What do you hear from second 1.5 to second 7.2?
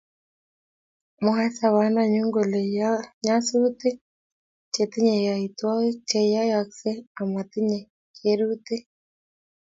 sobondondanyu kole nyasutik che tinye yaitwakik che yayaksei